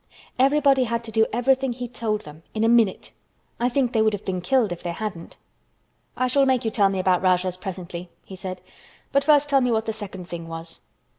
Everybody 0.39 0.85
had 0.85 1.03
to 1.03 1.11
do 1.11 1.27
everything 1.31 1.73
he 1.73 1.87
told 1.87 2.21
them—in 2.21 2.63
a 2.63 2.67
minute. 2.67 3.11
I 3.59 3.69
think 3.69 3.93
they 3.93 4.01
would 4.01 4.13
have 4.13 4.25
been 4.25 4.41
killed 4.41 4.71
if 4.71 4.81
they 4.81 4.93
hadn't." 4.93 5.37
"I 6.17 6.25
shall 6.25 6.47
make 6.47 6.65
you 6.65 6.71
tell 6.71 6.89
me 6.89 6.97
about 6.97 7.21
Rajahs 7.21 7.57
presently," 7.57 8.09
he 8.25 8.35
said, 8.35 8.61
"but 9.11 9.23
first 9.23 9.47
tell 9.47 9.61
me 9.61 9.69
what 9.71 9.85
the 9.85 9.93
second 9.93 10.27
thing 10.27 10.47
was." 10.47 10.79